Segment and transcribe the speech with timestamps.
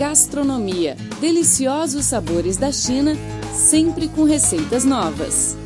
[0.00, 0.96] Gastronomia.
[1.20, 3.12] Deliciosos sabores da China,
[3.52, 5.59] sempre com receitas novas.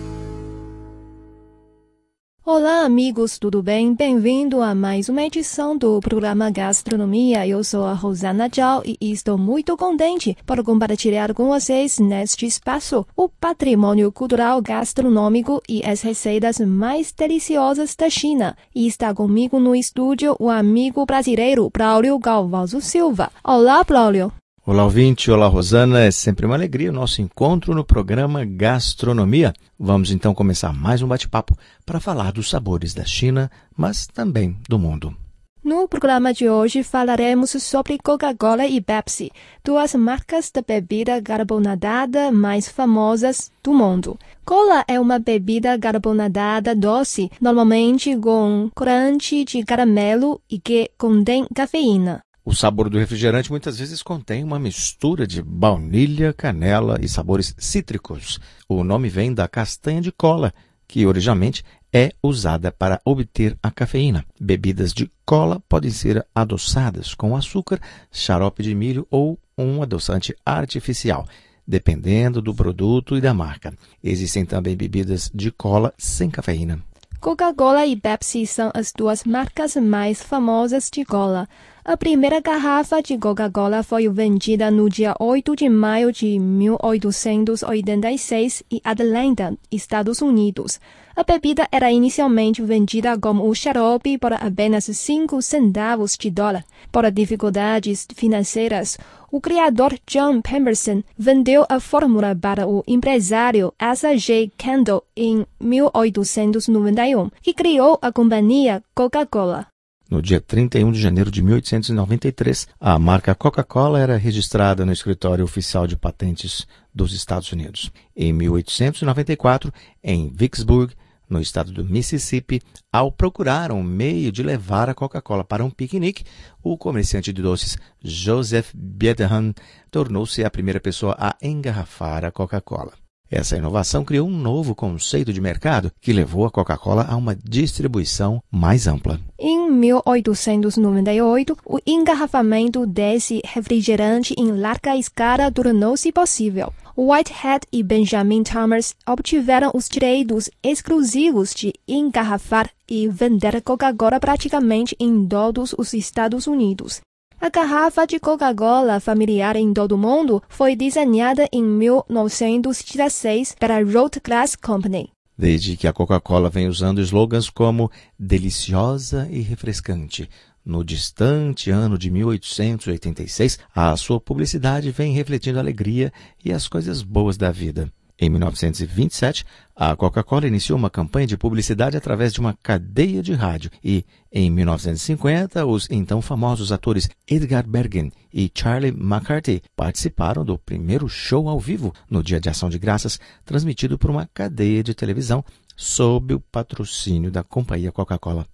[2.46, 3.94] Olá, amigos, tudo bem?
[3.94, 7.48] Bem-vindo a mais uma edição do programa Gastronomia.
[7.48, 13.06] Eu sou a Rosana Zhao e estou muito contente por compartilhar com vocês neste espaço
[13.16, 18.54] o patrimônio cultural gastronômico e as receitas mais deliciosas da China.
[18.74, 23.32] E está comigo no estúdio o amigo brasileiro Braulio Galvaldo Silva.
[23.42, 24.30] Olá, Braulio.
[24.66, 25.30] Olá, ouvinte.
[25.30, 26.04] Olá, Rosana.
[26.04, 29.52] É sempre uma alegria o nosso encontro no programa Gastronomia.
[29.78, 31.54] Vamos então começar mais um bate-papo
[31.84, 35.14] para falar dos sabores da China, mas também do mundo.
[35.62, 39.30] No programa de hoje falaremos sobre Coca-Cola e Pepsi,
[39.62, 44.18] duas marcas de bebida carbonadada mais famosas do mundo.
[44.46, 52.24] Cola é uma bebida carbonadada doce, normalmente com corante de caramelo e que contém cafeína.
[52.46, 58.38] O sabor do refrigerante muitas vezes contém uma mistura de baunilha, canela e sabores cítricos.
[58.68, 60.52] O nome vem da castanha de cola,
[60.86, 64.26] que originalmente é usada para obter a cafeína.
[64.38, 67.80] Bebidas de cola podem ser adoçadas com açúcar,
[68.12, 71.26] xarope de milho ou um adoçante artificial,
[71.66, 73.72] dependendo do produto e da marca.
[74.02, 76.78] Existem também bebidas de cola sem cafeína.
[77.24, 81.48] Coca-Cola e Pepsi são as duas marcas mais famosas de cola.
[81.82, 88.78] A primeira garrafa de Coca-Cola foi vendida no dia 8 de maio de 1886 em
[88.84, 90.78] Atlanta, Estados Unidos.
[91.16, 96.62] A bebida era inicialmente vendida como o xarope por apenas 5 centavos de dólar.
[96.92, 98.98] Por dificuldades financeiras,
[99.34, 104.52] o criador John Pemberton vendeu a fórmula para o empresário Asa J.
[104.56, 109.66] Kendall em 1891, que criou a companhia Coca-Cola.
[110.08, 115.88] No dia 31 de janeiro de 1893, a marca Coca-Cola era registrada no Escritório Oficial
[115.88, 117.90] de Patentes dos Estados Unidos.
[118.14, 120.94] Em 1894, em Vicksburg,
[121.28, 122.60] no estado do Mississippi,
[122.92, 126.24] ao procurar um meio de levar a Coca-Cola para um piquenique,
[126.62, 129.52] o comerciante de doces Joseph Biedehan
[129.90, 132.92] tornou-se a primeira pessoa a engarrafar a Coca-Cola.
[133.30, 138.40] Essa inovação criou um novo conceito de mercado que levou a Coca-Cola a uma distribuição
[138.50, 139.18] mais ampla.
[139.38, 146.72] Em 1898, o engarrafamento desse refrigerante em larga escala tornou-se possível.
[146.96, 155.26] Whitehead e Benjamin Thomas obtiveram os direitos exclusivos de engarrafar e vender Coca-Cola praticamente em
[155.26, 157.00] todos os Estados Unidos.
[157.40, 164.20] A garrafa de Coca-Cola familiar em todo o mundo foi desenhada em 1916 pela Road
[164.24, 165.10] Glass Company.
[165.36, 170.30] Desde que a Coca-Cola vem usando slogans como deliciosa e refrescante,
[170.64, 176.12] no distante ano de 1886, a sua publicidade vem refletindo a alegria
[176.44, 177.92] e as coisas boas da vida.
[178.16, 179.44] Em 1927,
[179.74, 184.48] a Coca-Cola iniciou uma campanha de publicidade através de uma cadeia de rádio e, em
[184.50, 191.58] 1950, os então famosos atores Edgar Bergen e Charlie McCarthy participaram do primeiro show ao
[191.58, 195.44] vivo no Dia de Ação de Graças, transmitido por uma cadeia de televisão
[195.76, 198.46] sob o patrocínio da companhia Coca-Cola.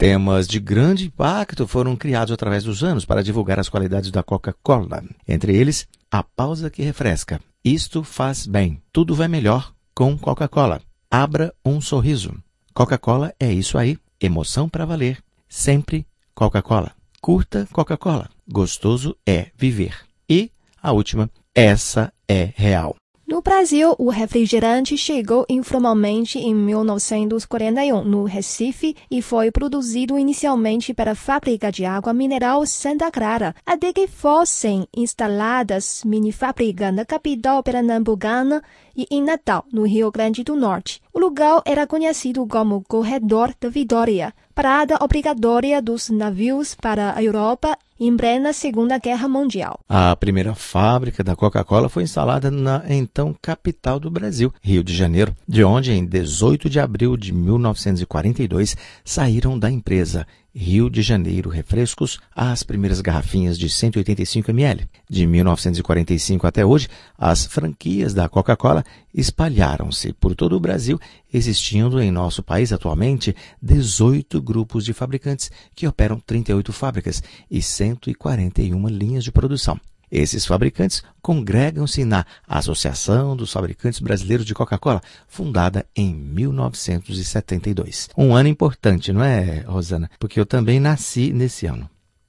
[0.00, 5.04] Temas de grande impacto foram criados através dos anos para divulgar as qualidades da Coca-Cola.
[5.28, 7.38] Entre eles, a pausa que refresca.
[7.62, 8.80] Isto faz bem.
[8.90, 10.80] Tudo vai melhor com Coca-Cola.
[11.10, 12.32] Abra um sorriso.
[12.72, 13.98] Coca-Cola é isso aí.
[14.18, 15.22] Emoção para valer.
[15.46, 16.92] Sempre Coca-Cola.
[17.20, 18.30] Curta Coca-Cola.
[18.50, 19.94] Gostoso é viver.
[20.26, 20.50] E
[20.82, 22.96] a última, essa é real.
[23.40, 31.14] No Brasil, o refrigerante chegou informalmente em 1941 no Recife e foi produzido inicialmente pela
[31.14, 38.62] fábrica de água mineral Santa Clara, até que fossem instaladas mini-fábricas na capital pernambucana
[38.94, 41.00] e em Natal, no Rio Grande do Norte.
[41.10, 47.74] O lugar era conhecido como Corredor da Vitória, parada obrigatória dos navios para a Europa
[48.00, 49.78] em plena Segunda Guerra Mundial.
[49.86, 55.36] A primeira fábrica da Coca-Cola foi instalada na então capital do Brasil, Rio de Janeiro,
[55.46, 58.74] de onde em 18 de abril de 1942
[59.04, 64.88] saíram da empresa Rio de Janeiro Refrescos as primeiras garrafinhas de 185 ml.
[65.08, 70.98] De 1945 até hoje, as franquias da Coca-Cola espalharam-se por todo o Brasil,
[71.32, 78.88] existindo em nosso país atualmente 18 grupos de fabricantes que operam 38 fábricas e 141
[78.88, 79.80] linhas de produção.
[80.10, 88.08] Esses fabricantes congregam-se na Associação dos Fabricantes Brasileiros de Coca-Cola, fundada em 1972.
[88.16, 90.10] Um ano importante, não é, Rosana?
[90.18, 91.88] Porque eu também nasci nesse ano.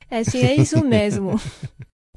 [0.10, 1.42] É sim, é isso mesmo.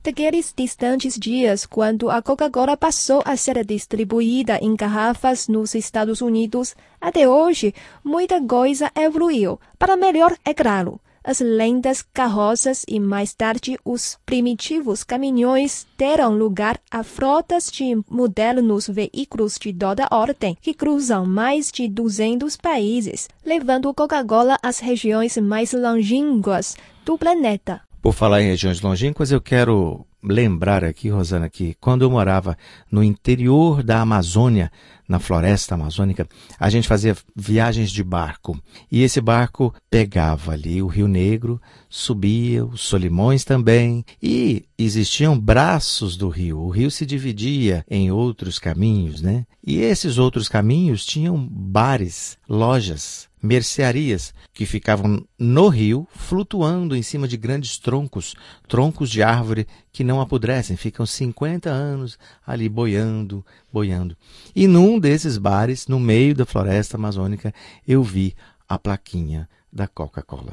[0.03, 6.77] Daqueles distantes dias, quando a Coca-Cola passou a ser distribuída em garrafas nos Estados Unidos,
[7.01, 7.73] até hoje,
[8.05, 9.59] muita coisa evoluiu.
[9.79, 16.79] Para melhor, é claro as lendas carroças e mais tarde os primitivos caminhões deram lugar
[16.91, 23.95] a frotas de modernos veículos de toda ordem que cruzam mais de 200 países, levando
[23.95, 27.81] Coca-Cola às regiões mais longínquas do planeta.
[28.03, 32.57] Por falar em regiões longínquas, eu quero lembrar aqui, Rosana, que quando eu morava
[32.91, 34.71] no interior da Amazônia,
[35.09, 36.27] na floresta amazônica,
[36.59, 38.59] a gente fazia viagens de barco.
[38.91, 46.17] E esse barco pegava ali o Rio Negro, subia, os Solimões também, e existiam braços
[46.17, 46.59] do rio.
[46.59, 49.45] O rio se dividia em outros caminhos, né?
[49.67, 57.29] E esses outros caminhos tinham bares, lojas, mercearias que ficavam no rio, flutuando em cima
[57.29, 58.35] de grandes troncos,
[58.67, 64.17] troncos de árvore que não apodrecem, ficam 50 anos ali boiando, boiando.
[64.55, 67.55] E num desses bares, no meio da floresta amazônica,
[67.87, 68.35] eu vi
[68.69, 70.53] a plaquinha da Coca-Cola.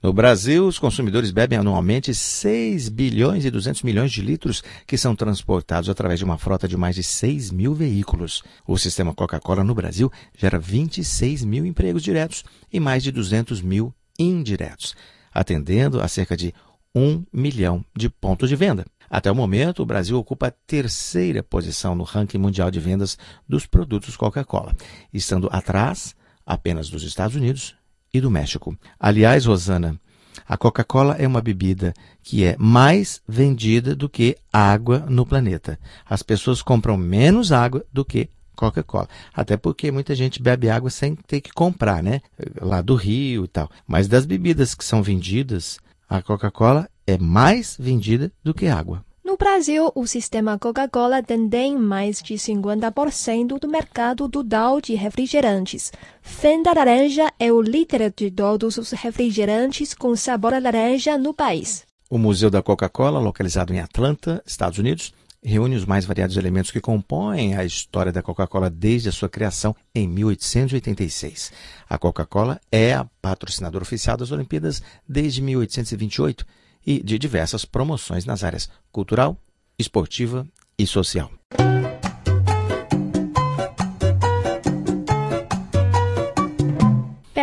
[0.00, 5.16] No Brasil, os consumidores bebem anualmente 6 bilhões e 200 milhões de litros que são
[5.16, 8.44] transportados através de uma frota de mais de 6 mil veículos.
[8.64, 13.92] O sistema Coca-Cola no Brasil gera 26 mil empregos diretos e mais de 200 mil
[14.16, 14.94] indiretos,
[15.34, 16.54] atendendo a cerca de
[16.94, 18.84] 1 milhão de pontos de venda.
[19.08, 23.66] Até o momento, o Brasil ocupa a terceira posição no ranking mundial de vendas dos
[23.66, 24.74] produtos Coca-Cola,
[25.12, 26.14] estando atrás
[26.46, 27.74] apenas dos Estados Unidos
[28.12, 28.76] e do México.
[28.98, 30.00] Aliás, Rosana,
[30.46, 31.92] a Coca-Cola é uma bebida
[32.22, 35.78] que é mais vendida do que água no planeta.
[36.08, 39.08] As pessoas compram menos água do que Coca-Cola.
[39.34, 42.20] Até porque muita gente bebe água sem ter que comprar, né?
[42.60, 43.70] Lá do Rio e tal.
[43.86, 45.78] Mas das bebidas que são vendidas,
[46.12, 49.02] a Coca-Cola é mais vendida do que água.
[49.24, 55.90] No Brasil, o sistema Coca-Cola tem mais de 50% do mercado total de refrigerantes.
[56.20, 61.86] Fenda Laranja é o líder de todos os refrigerantes com sabor laranja no país.
[62.10, 66.80] O Museu da Coca-Cola, localizado em Atlanta, Estados Unidos, reúne os mais variados elementos que
[66.80, 71.52] compõem a história da Coca-Cola desde a sua criação em 1886.
[71.88, 76.46] A Coca-Cola é a patrocinadora oficial das Olimpíadas desde 1828
[76.86, 79.36] e de diversas promoções nas áreas cultural,
[79.78, 80.46] esportiva
[80.78, 81.30] e social.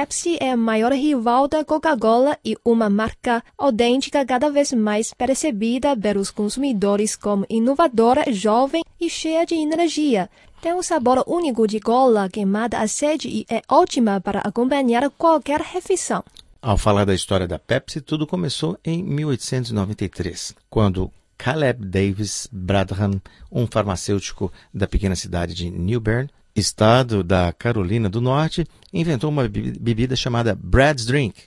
[0.09, 5.95] Pepsi é a maior rival da Coca-Cola e uma marca autêntica cada vez mais percebida
[5.95, 10.27] pelos consumidores como inovadora, jovem e cheia de energia.
[10.63, 15.07] Tem um sabor único de cola que mata a sede e é ótima para acompanhar
[15.11, 16.23] qualquer refeição.
[16.59, 23.21] Ao falar da história da Pepsi, tudo começou em 1893, quando Caleb Davis Bradham,
[23.51, 26.27] um farmacêutico da pequena cidade de New Bern,
[26.59, 31.43] estado da Carolina do Norte, inventou uma bebida chamada Brad's Drink,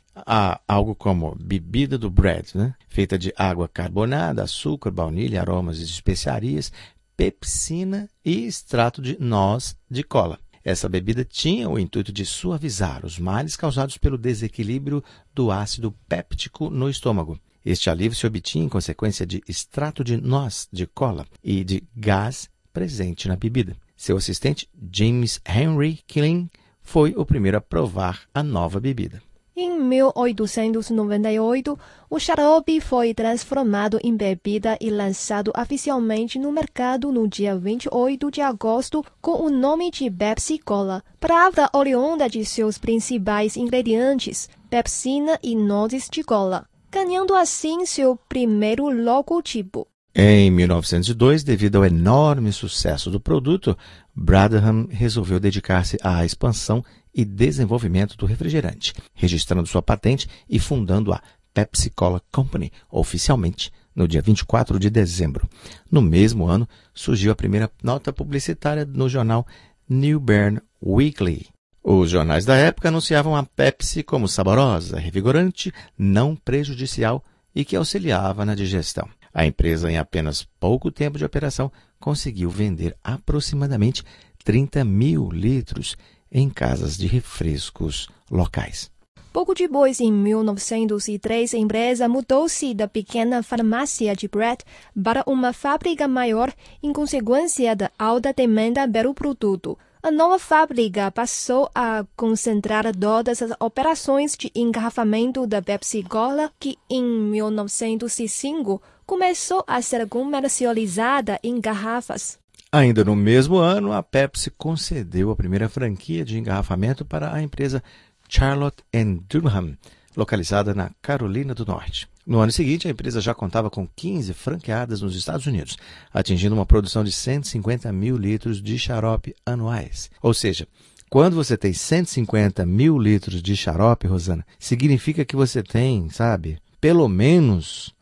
[0.66, 2.74] algo como bebida do Brad, né?
[2.88, 6.72] feita de água carbonada, açúcar, baunilha, aromas e especiarias,
[7.16, 10.38] pepsina e extrato de noz de cola.
[10.64, 15.02] Essa bebida tinha o intuito de suavizar os males causados pelo desequilíbrio
[15.34, 17.38] do ácido péptico no estômago.
[17.64, 22.48] Este alívio se obtinha em consequência de extrato de noz de cola e de gás
[22.72, 23.76] presente na bebida.
[24.02, 29.22] Seu assistente, James Henry Killing, foi o primeiro a provar a nova bebida.
[29.54, 31.78] Em 1898,
[32.10, 38.40] o xarope foi transformado em bebida e lançado oficialmente no mercado no dia 28 de
[38.40, 45.54] agosto com o nome de Pepsi Cola, palavra oriunda de seus principais ingredientes, pepsina e
[45.54, 49.86] nozes de cola, ganhando assim seu primeiro logotipo.
[50.14, 53.76] Em 1902, devido ao enorme sucesso do produto,
[54.14, 61.22] Bradham resolveu dedicar-se à expansão e desenvolvimento do refrigerante, registrando sua patente e fundando a
[61.54, 65.48] Pepsi Cola Company oficialmente no dia 24 de dezembro.
[65.90, 69.46] No mesmo ano, surgiu a primeira nota publicitária no jornal
[69.88, 71.48] New Bern Weekly.
[71.82, 78.44] Os jornais da época anunciavam a Pepsi como saborosa, revigorante, não prejudicial e que auxiliava
[78.44, 79.08] na digestão.
[79.34, 84.04] A empresa, em apenas pouco tempo de operação, conseguiu vender aproximadamente
[84.44, 85.96] 30 mil litros
[86.30, 88.90] em casas de refrescos locais.
[89.32, 94.62] Pouco depois, em 1903, a empresa mudou-se da pequena farmácia de Brett
[95.02, 99.78] para uma fábrica maior em consequência da alta demanda pelo produto.
[100.02, 106.76] A nova fábrica passou a concentrar todas as operações de engarrafamento da Pepsi Cola, que
[106.90, 112.38] em 1905 começou a ser comercializada em garrafas.
[112.70, 117.82] Ainda no mesmo ano, a Pepsi concedeu a primeira franquia de engarrafamento para a empresa
[118.28, 118.82] Charlotte
[119.28, 119.76] Durham,
[120.16, 122.08] localizada na Carolina do Norte.
[122.26, 125.76] No ano seguinte, a empresa já contava com 15 franqueadas nos Estados Unidos,
[126.14, 130.08] atingindo uma produção de 150 mil litros de xarope anuais.
[130.22, 130.66] Ou seja,
[131.10, 137.06] quando você tem 150 mil litros de xarope, Rosana, significa que você tem, sabe, pelo
[137.06, 137.92] menos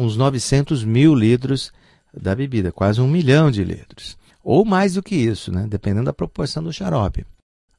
[0.00, 1.72] uns 900 mil litros
[2.12, 4.16] da bebida, quase um milhão de litros.
[4.42, 5.66] Ou mais do que isso, né?
[5.68, 7.26] dependendo da proporção do xarope.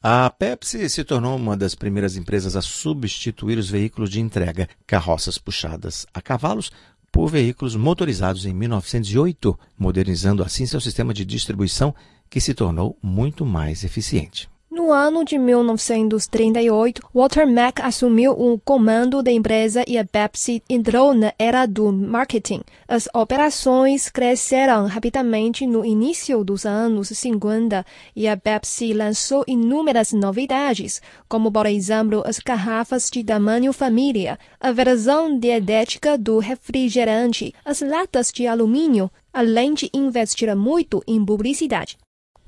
[0.04, 5.38] A Pepsi se tornou uma das primeiras empresas a substituir os veículos de entrega, carroças
[5.38, 6.72] puxadas a cavalos,
[7.12, 11.94] por veículos motorizados em 1908, modernizando assim seu sistema de distribuição,
[12.30, 14.50] que se tornou muito mais eficiente.
[14.82, 21.14] No ano de 1938, Walter Mack assumiu o comando da empresa e a Pepsi entrou
[21.14, 22.62] na era do marketing.
[22.88, 27.86] As operações cresceram rapidamente no início dos anos 50
[28.16, 34.72] e a Pepsi lançou inúmeras novidades, como por exemplo as garrafas de tamanho família, a
[34.72, 42.00] versão dietética do refrigerante, as latas de alumínio, além de investir muito em publicidade.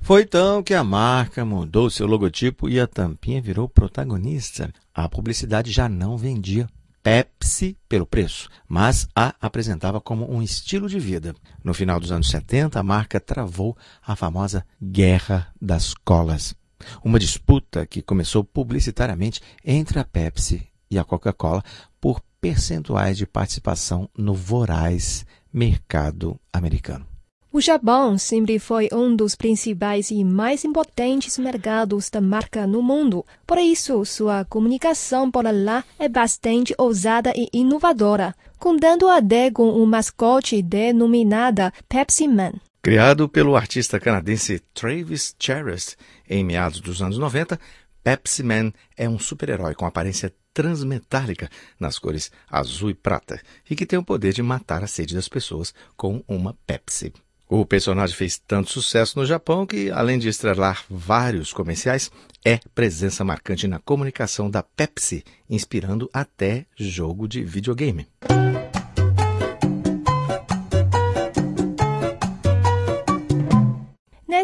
[0.04, 4.70] Foi então que a marca mudou seu logotipo e a tampinha virou protagonista.
[4.94, 6.68] A publicidade já não vendia
[7.02, 11.34] Pepsi pelo preço, mas a apresentava como um estilo de vida.
[11.64, 13.74] No final dos anos 70, a marca travou
[14.06, 16.54] a famosa Guerra das Colas,
[17.02, 21.62] uma disputa que começou publicitariamente entre a Pepsi e a Coca-Cola
[21.98, 27.13] por percentuais de participação no voraz mercado americano.
[27.54, 33.24] O Japão sempre foi um dos principais e mais importantes mercados da marca no mundo.
[33.46, 39.86] Por isso, sua comunicação por lá é bastante ousada e inovadora, contando até com um
[39.86, 42.54] mascote denominada Pepsi Man.
[42.82, 45.94] Criado pelo artista canadense Travis Charest
[46.28, 47.56] em meados dos anos 90,
[48.02, 53.86] Pepsi Man é um super-herói com aparência transmetálica nas cores azul e prata e que
[53.86, 57.12] tem o poder de matar a sede das pessoas com uma Pepsi.
[57.48, 62.10] O personagem fez tanto sucesso no Japão que, além de estrelar vários comerciais,
[62.44, 68.08] é presença marcante na comunicação da Pepsi, inspirando até jogo de videogame.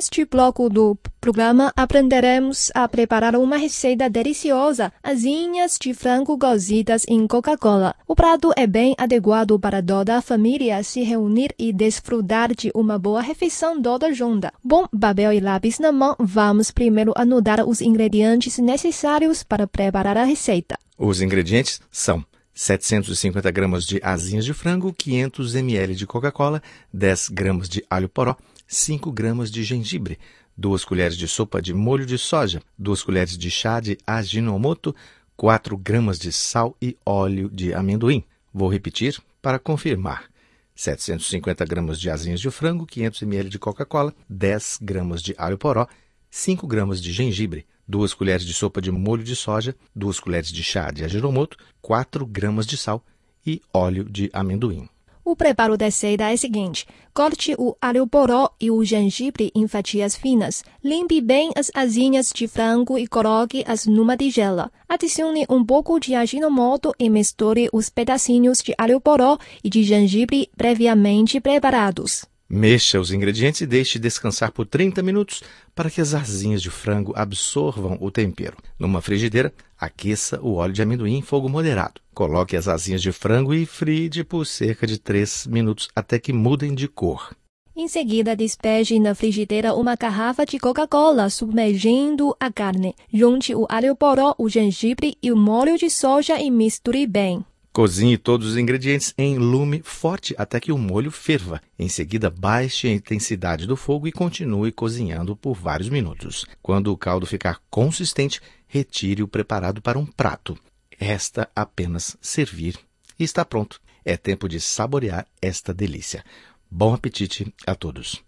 [0.01, 7.27] Neste bloco do programa, aprenderemos a preparar uma receita deliciosa, asinhas de frango cozidas em
[7.27, 7.95] Coca-Cola.
[8.09, 12.99] O prato é bem adequado para toda a família se reunir e desfrutar de uma
[12.99, 14.55] boa refeição toda junta.
[14.65, 20.25] Bom, papel e lápis na mão, vamos primeiro anotar os ingredientes necessários para preparar a
[20.25, 20.79] receita.
[20.97, 27.69] Os ingredientes são 750 gramas de asinhas de frango, 500 ml de Coca-Cola, 10 gramas
[27.69, 28.37] de alho poró,
[28.73, 30.17] 5 gramas de gengibre,
[30.57, 34.95] 2 colheres de sopa de molho de soja, 2 colheres de chá de aginomoto,
[35.37, 38.23] 4 gramas de sal e óleo de amendoim.
[38.55, 40.31] Vou repetir para confirmar.
[40.77, 45.89] 750 gramas de asinhas de frango, 500 ml de Coca-Cola, 10 gramas de alho poró,
[46.31, 50.63] 5 gramas de gengibre, 2 colheres de sopa de molho de soja, 2 colheres de
[50.63, 53.05] chá de aginomoto, 4 gramas de sal
[53.45, 54.89] e óleo de amendoim.
[55.31, 56.85] O preparo da receita é o seguinte:
[57.15, 60.65] corte o alho poró e o gengibre em fatias finas.
[60.83, 64.73] Limpe bem as asinhas de frango e coloque-as numa tigela.
[64.89, 70.51] Adicione um pouco de aginomoto e misture os pedacinhos de alho poró e de gengibre
[70.57, 72.25] previamente preparados.
[72.53, 75.41] Mexa os ingredientes e deixe descansar por 30 minutos
[75.73, 78.57] para que as asinhas de frango absorvam o tempero.
[78.77, 82.01] Numa frigideira, aqueça o óleo de amendoim em fogo moderado.
[82.13, 86.75] Coloque as asinhas de frango e frite por cerca de 3 minutos até que mudem
[86.75, 87.37] de cor.
[87.77, 92.97] Em seguida, despeje na frigideira uma garrafa de Coca-Cola, submergindo a carne.
[93.15, 97.45] Junte o alho poró, o gengibre e o molho de soja e misture bem.
[97.73, 101.63] Cozinhe todos os ingredientes em lume forte até que o molho ferva.
[101.79, 106.45] Em seguida, baixe a intensidade do fogo e continue cozinhando por vários minutos.
[106.61, 110.59] Quando o caldo ficar consistente, retire o preparado para um prato.
[110.99, 112.77] Resta apenas servir
[113.19, 113.81] e está pronto.
[114.05, 116.25] É tempo de saborear esta delícia.
[116.69, 118.21] Bom apetite a todos!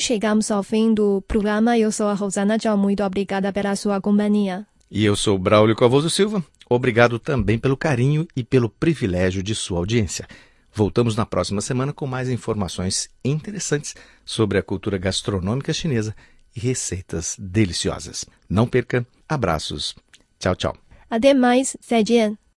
[0.00, 1.78] Chegamos ao fim do programa.
[1.78, 2.76] Eu sou a Rosana Tchau.
[2.76, 4.66] Muito obrigada pela sua companhia.
[4.90, 6.42] E eu sou Braulio Covoso Silva.
[6.68, 10.26] Obrigado também pelo carinho e pelo privilégio de sua audiência.
[10.72, 16.14] Voltamos na próxima semana com mais informações interessantes sobre a cultura gastronômica chinesa
[16.54, 18.24] e receitas deliciosas.
[18.48, 19.06] Não perca.
[19.28, 19.94] Abraços.
[20.38, 20.76] Tchau, tchau.
[21.10, 22.38] Até mais, 再见。